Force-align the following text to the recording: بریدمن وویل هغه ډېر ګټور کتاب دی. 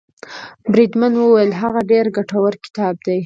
بریدمن 0.71 1.13
وویل 1.17 1.51
هغه 1.61 1.81
ډېر 1.91 2.05
ګټور 2.17 2.53
کتاب 2.65 2.95
دی. 3.07 3.17